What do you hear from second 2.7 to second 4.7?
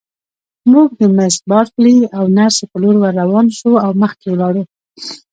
په لور ورروان شوو او مخکې ولاړو.